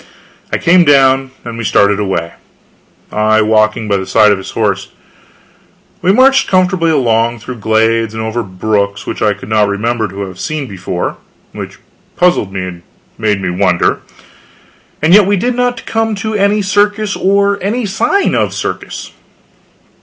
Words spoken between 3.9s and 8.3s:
the side of his horse. We marched comfortably along, through glades and